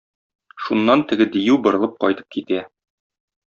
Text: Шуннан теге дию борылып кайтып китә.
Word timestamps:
Шуннан 0.65 1.03
теге 1.11 1.29
дию 1.37 1.59
борылып 1.69 1.95
кайтып 2.07 2.35
китә. 2.39 2.67